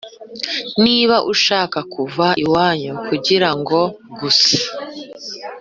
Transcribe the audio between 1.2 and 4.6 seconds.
ushaka kuva iwanyu kugira ngo gusa